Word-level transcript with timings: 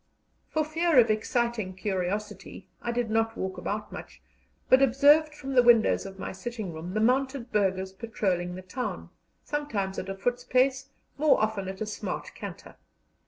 For 0.49 0.65
fear 0.65 0.97
of 0.97 1.11
exciting 1.11 1.75
curiosity, 1.75 2.67
I 2.81 2.91
did 2.91 3.11
not 3.11 3.37
walk 3.37 3.59
about 3.59 3.91
much, 3.91 4.19
but 4.67 4.81
observed 4.81 5.35
from 5.35 5.53
the 5.53 5.61
windows 5.61 6.07
of 6.07 6.17
my 6.17 6.31
sitting 6.31 6.73
room 6.73 6.95
the 6.95 6.99
mounted 6.99 7.51
burghers 7.51 7.91
patrolling 7.93 8.55
the 8.55 8.63
town, 8.63 9.11
sometimes 9.43 9.99
at 9.99 10.09
a 10.09 10.15
foot's 10.15 10.43
pace, 10.43 10.89
more 11.19 11.39
often 11.39 11.67
at 11.67 11.81
a 11.81 11.85
smart 11.85 12.33
canter. 12.33 12.77